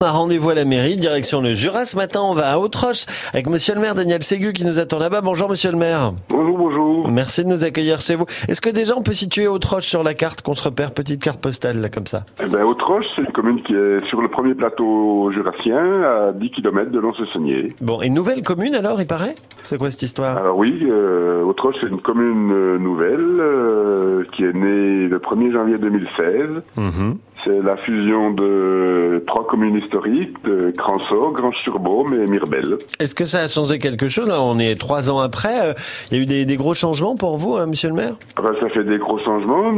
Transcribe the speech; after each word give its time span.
On 0.00 0.06
a 0.06 0.12
rendez-vous 0.12 0.50
à 0.50 0.54
la 0.54 0.64
mairie, 0.64 0.96
direction 0.96 1.40
le 1.40 1.54
Jura. 1.54 1.84
Ce 1.84 1.96
matin, 1.96 2.20
on 2.22 2.32
va 2.32 2.52
à 2.52 2.58
Autroche 2.58 3.04
avec 3.34 3.48
monsieur 3.48 3.74
le 3.74 3.80
maire 3.80 3.96
Daniel 3.96 4.22
Ségu 4.22 4.52
qui 4.52 4.64
nous 4.64 4.78
attend 4.78 5.00
là-bas. 5.00 5.22
Bonjour 5.22 5.48
monsieur 5.48 5.72
le 5.72 5.76
maire. 5.76 6.12
Bonjour, 6.28 6.56
bonjour. 6.56 7.08
Merci 7.08 7.42
de 7.42 7.48
nous 7.48 7.64
accueillir 7.64 8.00
chez 8.00 8.14
vous. 8.14 8.24
Est-ce 8.46 8.60
que 8.60 8.70
déjà 8.70 8.94
on 8.96 9.02
peut 9.02 9.12
situer 9.12 9.48
Autroche 9.48 9.86
sur 9.86 10.04
la 10.04 10.14
carte 10.14 10.42
qu'on 10.42 10.54
se 10.54 10.62
repère 10.62 10.94
petite 10.94 11.20
carte 11.20 11.40
postale 11.40 11.80
là 11.80 11.88
comme 11.88 12.06
ça? 12.06 12.22
Eh 12.40 12.46
ben, 12.46 12.62
Autroche, 12.62 13.06
c'est 13.16 13.22
une 13.22 13.32
commune 13.32 13.60
qui 13.64 13.74
est 13.74 14.06
sur 14.06 14.22
le 14.22 14.28
premier 14.28 14.54
plateau 14.54 15.32
jurassien, 15.32 16.04
à 16.04 16.30
10 16.32 16.50
km 16.52 16.92
de 16.92 17.00
Lons-le-Saunier. 17.00 17.74
Bon, 17.80 18.00
et 18.00 18.08
nouvelle 18.08 18.44
commune 18.44 18.76
alors, 18.76 19.00
il 19.00 19.06
paraît? 19.08 19.34
C'est 19.64 19.78
quoi 19.78 19.90
cette 19.90 20.02
histoire? 20.02 20.38
Alors 20.38 20.58
oui, 20.58 20.78
euh, 20.88 21.42
Autroche, 21.42 21.74
c'est 21.80 21.88
une 21.88 22.00
commune 22.00 22.52
euh, 22.52 22.78
nouvelle 22.78 23.40
euh, 23.40 24.22
qui 24.30 24.44
est 24.44 24.52
née 24.52 25.08
le 25.08 25.18
1er 25.18 25.52
janvier 25.52 25.76
2016. 25.78 26.62
Mhm. 26.76 27.18
C'est 27.48 27.62
la 27.62 27.78
fusion 27.78 28.30
de 28.32 29.24
trois 29.26 29.46
communes 29.46 29.76
historiques, 29.76 30.36
de 30.44 30.70
Cranceau, 30.76 31.30
Grange-sur-Baume 31.30 32.12
et 32.12 32.26
Mirbel. 32.26 32.76
Est-ce 33.00 33.14
que 33.14 33.24
ça 33.24 33.38
a 33.38 33.48
changé 33.48 33.78
quelque 33.78 34.06
chose 34.06 34.28
Là, 34.28 34.42
on 34.42 34.58
est 34.58 34.78
trois 34.78 35.10
ans 35.10 35.18
après. 35.20 35.74
Il 36.10 36.18
y 36.18 36.20
a 36.20 36.22
eu 36.22 36.26
des, 36.26 36.44
des 36.44 36.56
gros 36.58 36.74
changements 36.74 37.16
pour 37.16 37.38
vous, 37.38 37.56
hein, 37.56 37.64
monsieur 37.64 37.88
le 37.88 37.94
maire? 37.94 38.16
Enfin, 38.38 38.52
ça 38.60 38.68
fait 38.68 38.84
des 38.84 38.98
gros 38.98 39.18
changements, 39.20 39.72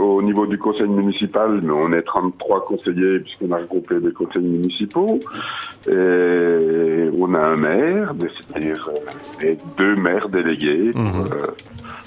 au 0.00 0.22
niveau 0.22 0.46
du 0.46 0.56
conseil 0.56 0.88
municipal, 0.88 1.60
mais 1.62 1.72
on 1.72 1.92
est 1.92 2.02
33 2.02 2.64
conseillers 2.64 3.18
puisqu'on 3.20 3.52
a 3.52 3.58
regroupé 3.58 4.00
des 4.00 4.12
conseils 4.12 4.42
municipaux. 4.42 5.20
Et 5.90 7.10
on 7.18 7.34
a 7.34 7.40
un 7.40 7.56
maire, 7.56 8.14
c'est-à-dire 8.20 8.88
euh, 8.88 9.46
et 9.46 9.58
deux 9.76 9.96
maires 9.96 10.30
délégués 10.30 10.92
pour 10.92 11.02
euh, 11.02 11.54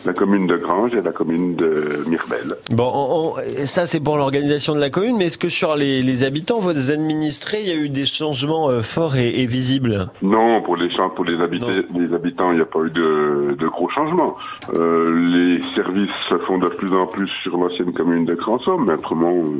la 0.05 0.13
commune 0.13 0.47
de 0.47 0.57
Grange 0.57 0.95
et 0.95 1.01
la 1.01 1.11
commune 1.11 1.55
de 1.55 2.03
Mirbel. 2.07 2.55
Bon, 2.71 2.91
on- 2.93 3.33
on- 3.33 3.65
ça 3.65 3.85
c'est 3.85 3.99
pour 3.99 4.17
l'organisation 4.17 4.73
de 4.75 4.79
la 4.79 4.89
commune, 4.89 5.17
mais 5.17 5.25
est-ce 5.25 5.37
que 5.37 5.49
sur 5.49 5.75
les, 5.75 6.01
les 6.01 6.23
habitants, 6.23 6.59
vos 6.59 6.91
administrés, 6.91 7.61
il 7.61 7.67
y 7.67 7.71
a 7.71 7.75
eu 7.75 7.89
des 7.89 8.05
changements 8.05 8.69
euh, 8.69 8.81
forts 8.81 9.15
et, 9.17 9.41
et 9.41 9.45
visibles? 9.45 10.07
Non, 10.21 10.61
pour 10.61 10.77
les 10.77 10.89
pour 11.15 11.25
les, 11.25 11.41
habitants, 11.41 11.67
les 11.93 12.13
habitants, 12.13 12.51
il 12.51 12.55
n'y 12.57 12.61
a 12.61 12.65
pas 12.65 12.79
eu 12.79 12.89
de, 12.91 13.55
de 13.59 13.67
gros 13.67 13.89
changements. 13.89 14.35
Euh, 14.73 15.11
les 15.33 15.61
services 15.75 16.09
se 16.29 16.37
font 16.39 16.57
de 16.57 16.67
plus 16.67 16.95
en 16.95 17.05
plus 17.07 17.27
sur 17.43 17.57
l'ancienne 17.57 17.91
commune 17.93 18.25
de 18.25 18.35
Cranceau, 18.35 18.77
mais 18.77 18.93
autrement, 18.93 19.31
euh, 19.33 19.59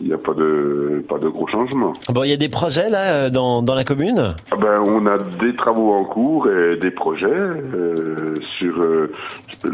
il 0.00 0.06
n'y 0.08 0.12
a 0.12 0.18
pas 0.18 0.34
de, 0.34 1.02
pas 1.08 1.18
de 1.18 1.28
gros 1.28 1.48
changements. 1.48 1.92
Bon, 2.10 2.22
il 2.22 2.30
y 2.30 2.32
a 2.32 2.36
des 2.36 2.48
projets 2.48 2.88
là 2.90 3.28
dans, 3.30 3.62
dans 3.62 3.74
la 3.74 3.84
commune? 3.84 4.34
Ah 4.52 4.56
ben, 4.56 4.82
on 4.86 5.06
a 5.06 5.18
des 5.18 5.56
travaux 5.56 5.92
en 5.92 6.04
cours 6.04 6.48
et 6.48 6.76
des 6.76 6.90
projets 6.92 7.26
euh, 7.26 8.34
sur 8.58 8.80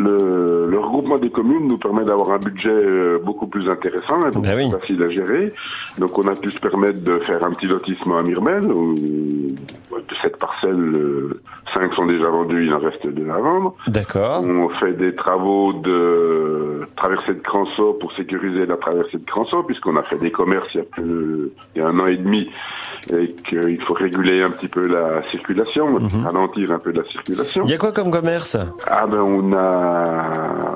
le, 0.04 0.66
le 0.70 0.78
regroupement 0.78 1.16
des 1.18 1.30
communes 1.30 1.66
nous 1.68 1.78
permet 1.78 2.04
d'avoir 2.04 2.30
un 2.30 2.38
budget 2.38 2.68
euh, 2.70 3.18
beaucoup 3.24 3.46
plus 3.46 3.68
intéressant 3.68 4.20
et 4.26 4.30
beaucoup 4.30 4.40
Ben 4.46 4.56
oui. 4.56 4.70
plus 4.70 4.78
facile 4.80 5.02
à 5.02 5.10
gérer. 5.10 5.52
Donc 5.98 6.18
on 6.18 6.26
a 6.28 6.34
pu 6.34 6.50
se 6.50 6.60
permettre 6.60 7.00
de 7.02 7.18
faire 7.20 7.44
un 7.44 7.52
petit 7.52 7.66
lotissement 7.66 8.18
à 8.18 8.22
Mirmel 8.22 8.64
où 8.66 8.94
de 8.94 10.14
cette 10.20 10.36
parcelle, 10.36 10.70
euh, 10.94 11.40
cinq 11.72 11.92
sont 11.94 12.06
déjà 12.06 12.28
vendus, 12.28 12.66
il 12.66 12.74
en 12.74 12.78
reste 12.78 13.06
deux 13.06 13.28
à 13.30 13.38
vendre. 13.38 13.74
D'accord. 13.88 14.42
On 14.44 14.68
fait 14.80 14.92
des 14.92 15.14
travaux 15.14 15.72
de 15.72 16.80
traversée 16.96 17.34
de 17.34 17.40
Cranceau 17.40 17.94
pour 17.94 18.12
sécuriser 18.12 18.66
la 18.66 18.76
traversée 18.76 19.18
de 19.18 19.24
Cranceau, 19.24 19.62
puisqu'on 19.62 19.96
a 19.96 20.02
fait 20.02 20.18
des 20.18 20.30
commerces 20.30 20.68
il 20.74 20.78
y 20.78 20.80
a, 20.80 20.84
plus, 20.84 21.50
il 21.74 21.80
y 21.80 21.84
a 21.84 21.88
un 21.88 21.98
an 22.00 22.06
et 22.06 22.16
demi, 22.16 22.50
et 23.12 23.28
qu'il 23.46 23.80
faut 23.82 23.94
réguler 23.94 24.42
un 24.42 24.50
petit 24.50 24.68
peu 24.68 24.86
la 24.86 25.22
circulation, 25.30 25.98
ralentir 26.22 26.70
un 26.72 26.78
peu 26.78 26.92
la 26.92 27.04
circulation. 27.04 27.62
Il 27.64 27.70
y 27.70 27.74
a 27.74 27.78
quoi 27.78 27.92
comme 27.92 28.10
commerce? 28.10 28.56
Ah 28.86 29.06
ben 29.06 29.20
on 29.22 29.52
a 29.54 29.93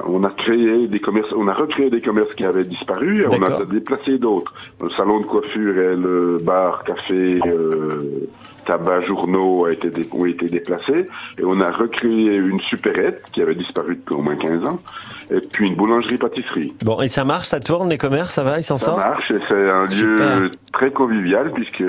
on 0.06 0.24
a 0.24 0.30
créé 0.30 0.86
des 0.88 1.00
commerces, 1.00 1.32
on 1.36 1.48
a 1.48 1.54
recréé 1.54 1.90
des 1.90 2.00
commerces 2.00 2.34
qui 2.34 2.44
avaient 2.44 2.64
disparu, 2.64 3.22
et 3.22 3.26
on 3.26 3.42
a 3.42 3.64
déplacé 3.64 4.18
d'autres. 4.18 4.52
Le 4.82 4.90
salon 4.90 5.20
de 5.20 5.26
coiffure 5.26 5.76
et 5.78 5.96
le 5.96 6.38
bar, 6.42 6.84
café, 6.84 7.40
euh, 7.46 8.26
tabac, 8.66 9.02
journaux 9.02 9.64
a 9.64 9.72
été 9.72 9.88
dé- 9.90 10.02
ont 10.12 10.26
été 10.26 10.46
déplacés, 10.46 11.08
et 11.38 11.44
on 11.44 11.60
a 11.60 11.70
recréé 11.70 12.36
une 12.36 12.60
supérette 12.60 13.22
qui 13.32 13.40
avait 13.42 13.54
disparu 13.54 13.96
depuis 13.96 14.14
au 14.14 14.22
moins 14.22 14.36
15 14.36 14.64
ans, 14.64 14.80
et 15.30 15.40
puis 15.40 15.66
une 15.68 15.74
boulangerie-pâtisserie. 15.76 16.74
Bon, 16.84 17.00
et 17.00 17.08
ça 17.08 17.24
marche, 17.24 17.46
ça 17.48 17.60
tourne, 17.60 17.88
les 17.88 17.98
commerces, 17.98 18.34
ça 18.34 18.44
va, 18.44 18.58
ils 18.58 18.62
s'en 18.62 18.76
Ça 18.76 18.86
sortent? 18.86 18.98
marche, 18.98 19.30
et 19.30 19.38
c'est 19.48 19.70
un 19.70 19.86
lieu 19.86 20.50
très 20.72 20.90
convivial 20.90 21.50
puisque 21.52 21.78
ça 21.82 21.84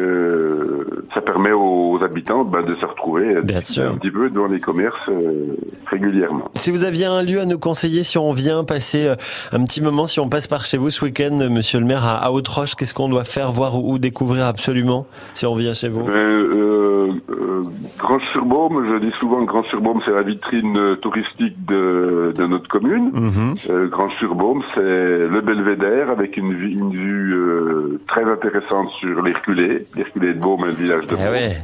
ben, 2.29 2.63
de 2.63 2.75
se 2.75 2.85
retrouver 2.85 3.41
Bien 3.43 3.57
un 3.57 3.61
sûr. 3.61 3.97
petit 3.99 4.11
peu 4.11 4.29
dans 4.29 4.45
les 4.47 4.59
commerces 4.59 5.09
euh, 5.09 5.55
régulièrement. 5.87 6.45
Si 6.55 6.71
vous 6.71 6.83
aviez 6.83 7.05
un 7.05 7.21
lieu 7.23 7.39
à 7.41 7.45
nous 7.45 7.59
conseiller, 7.59 8.03
si 8.03 8.17
on 8.17 8.31
vient 8.31 8.63
passer 8.63 9.07
euh, 9.07 9.15
un 9.51 9.63
petit 9.65 9.81
moment, 9.81 10.05
si 10.05 10.19
on 10.19 10.29
passe 10.29 10.47
par 10.47 10.65
chez 10.65 10.77
vous 10.77 10.89
ce 10.89 11.03
week-end, 11.05 11.37
euh, 11.41 11.49
monsieur 11.49 11.79
le 11.79 11.85
maire, 11.85 12.05
à, 12.05 12.17
à 12.17 12.31
Autroche, 12.31 12.75
qu'est-ce 12.75 12.93
qu'on 12.93 13.09
doit 13.09 13.23
faire, 13.25 13.51
voir 13.51 13.75
ou, 13.77 13.93
ou 13.93 13.99
découvrir 13.99 14.45
absolument 14.45 15.05
si 15.33 15.45
on 15.45 15.55
vient 15.55 15.73
chez 15.73 15.89
vous 15.89 16.07
Euh, 16.07 16.09
euh, 16.09 17.11
euh, 17.31 17.63
Grange-sur-Baume, 17.97 18.85
je 18.91 19.05
dis 19.05 19.11
souvent 19.19 19.41
que 19.45 19.51
Grange-sur-Baume, 19.51 19.99
c'est 20.05 20.11
la 20.11 20.21
vitrine 20.23 20.77
euh, 20.77 20.95
touristique 20.95 21.65
de, 21.65 22.33
de 22.35 22.45
notre 22.47 22.67
commune. 22.67 23.11
Mhm. 23.13 23.55
Euh, 23.69 23.87
Grange-sur-Baume, 23.87 24.63
c'est 24.73 24.79
le 24.81 25.41
belvédère 25.41 26.09
avec 26.09 26.37
une, 26.37 26.53
vue- 26.53 26.71
une 26.73 26.91
vue 26.93 27.33
euh, 27.33 27.99
très 28.07 28.23
intéressante 28.23 28.89
sur 28.91 29.21
l'Herculé. 29.21 29.85
L'Herculé 29.95 30.33
de 30.33 30.39
Baume 30.39 30.65
le 30.65 30.73
village 30.73 31.05
de 31.07 31.15
ouais. 31.15 31.57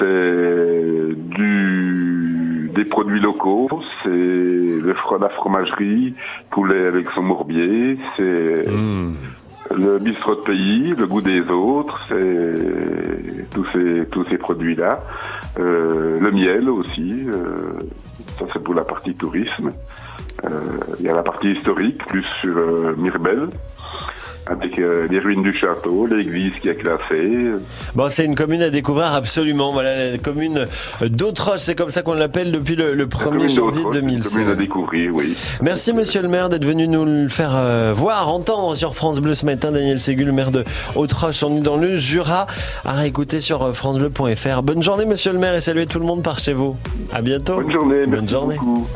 C'est 0.00 1.14
du 1.36 2.70
des 2.74 2.84
produits 2.84 3.20
locaux, 3.20 3.68
c'est 4.02 4.08
le 4.08 4.94
la 5.20 5.28
fromagerie, 5.28 6.14
poulet 6.50 6.86
avec 6.86 7.10
son 7.10 7.22
morbier, 7.22 7.98
c'est 8.16 8.64
Hmm. 8.68 9.14
le 9.76 9.98
bistrot 9.98 10.36
de 10.36 10.40
pays, 10.40 10.94
le 10.96 11.06
goût 11.06 11.20
des 11.20 11.42
autres, 11.50 12.00
c'est 12.08 13.50
tous 13.50 13.66
ces 13.72 14.06
tous 14.10 14.24
ces 14.30 14.38
produits-là. 14.38 15.00
Euh, 15.58 16.18
le 16.18 16.30
miel 16.32 16.68
aussi, 16.70 17.26
euh, 17.26 17.78
ça 18.38 18.46
c'est 18.52 18.62
pour 18.62 18.74
la 18.74 18.84
partie 18.84 19.14
tourisme. 19.14 19.70
Euh, 20.44 20.50
Il 20.98 21.04
y 21.06 21.08
a 21.08 21.14
la 21.14 21.22
partie 21.22 21.50
historique, 21.52 21.98
plus 22.06 22.24
sur 22.40 22.56
Mirbel, 22.96 23.48
avec 24.46 24.78
euh, 24.78 25.06
les 25.10 25.18
ruines 25.18 25.42
du 25.42 25.54
château, 25.56 26.06
l'église 26.06 26.52
qui 26.60 26.68
est 26.68 26.74
classée. 26.74 27.30
Bon, 27.94 28.08
c'est 28.08 28.24
une 28.24 28.34
commune 28.34 28.62
à 28.62 28.70
découvrir 28.70 29.12
absolument. 29.12 29.72
Voilà, 29.72 30.10
la 30.12 30.18
commune 30.18 30.66
d'Autroche, 31.00 31.60
c'est 31.60 31.74
comme 31.74 31.90
ça 31.90 32.02
qu'on 32.02 32.14
l'appelle 32.14 32.50
depuis 32.52 32.74
le, 32.76 32.94
le 32.94 33.04
La 33.04 33.06
1er 33.06 33.22
commune 33.24 33.48
janvier 33.48 33.82
d'Autroche, 33.82 33.96
une 33.96 34.00
commune 34.00 34.16
à 34.18 34.54
2016. 34.54 34.58
découvrir, 34.58 35.14
oui. 35.14 35.36
Merci 35.62 35.92
monsieur 35.92 36.22
le 36.22 36.28
maire 36.28 36.48
d'être 36.48 36.64
venu 36.64 36.88
nous 36.88 37.04
le 37.04 37.28
faire 37.28 37.52
euh, 37.54 37.92
voir, 37.94 38.28
entendre 38.28 38.74
sur 38.74 38.94
France 38.94 39.20
Bleu 39.20 39.34
ce 39.34 39.46
matin. 39.46 39.70
Daniel 39.72 40.00
Ségu, 40.00 40.24
le 40.24 40.32
maire 40.32 40.50
de 40.50 40.64
Autroche, 40.96 41.42
on 41.42 41.56
est 41.56 41.60
dans 41.60 41.76
le 41.76 41.96
Jura, 41.98 42.46
à 42.84 42.92
réécouter 42.92 43.40
sur 43.40 43.62
euh, 43.62 43.72
francebleu.fr. 43.72 44.62
Bonne 44.62 44.82
journée 44.82 45.04
monsieur 45.06 45.32
le 45.32 45.38
maire 45.38 45.54
et 45.54 45.60
saluez 45.60 45.86
tout 45.86 45.98
le 46.00 46.06
monde 46.06 46.22
par 46.22 46.38
chez 46.38 46.52
vous. 46.54 46.76
À 47.12 47.22
bientôt. 47.22 47.54
Bonne 47.56 47.70
journée, 47.72 48.02
Bonne 48.04 48.10
merci 48.10 48.28
journée. 48.28 48.56
beaucoup. 48.56 48.86